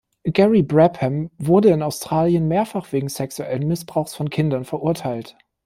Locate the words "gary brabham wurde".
0.25-1.69